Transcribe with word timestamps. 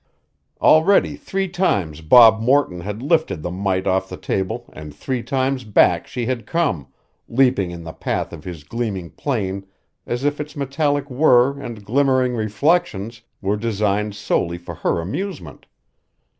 Already 0.59 1.15
three 1.15 1.47
times 1.47 2.01
Bob 2.01 2.41
Morton 2.41 2.79
had 2.81 3.03
lifted 3.03 3.43
the 3.43 3.51
mite 3.51 3.85
off 3.85 4.09
the 4.09 4.17
table 4.17 4.65
and 4.73 4.95
three 4.95 5.21
times 5.21 5.63
back 5.63 6.07
she 6.07 6.25
had 6.25 6.47
come, 6.47 6.87
leaping 7.29 7.69
in 7.69 7.83
the 7.83 7.93
path 7.93 8.33
of 8.33 8.43
his 8.43 8.63
gleaming 8.63 9.11
plane 9.11 9.63
as 10.07 10.23
if 10.23 10.39
its 10.41 10.55
metallic 10.55 11.07
whir 11.11 11.51
and 11.59 11.85
glimmering 11.85 12.33
reflections 12.33 13.21
were 13.41 13.55
designed 13.57 14.15
solely 14.15 14.57
for 14.57 14.73
her 14.73 14.99
amusement. 15.01 15.67